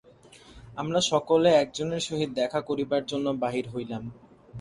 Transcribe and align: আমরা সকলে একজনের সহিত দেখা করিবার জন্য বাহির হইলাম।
আমরা 0.75 0.99
সকলে 1.11 1.49
একজনের 1.55 2.01
সহিত 2.01 2.29
দেখা 2.31 2.59
করিবার 2.61 3.03
জন্য 3.05 3.27
বাহির 3.43 3.65
হইলাম। 3.69 4.03